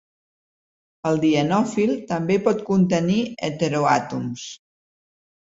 El 1.09 1.19
dienòfil 1.25 1.93
també 2.13 2.39
pot 2.47 2.65
contenir 2.71 3.19
heteroàtoms. 3.51 4.49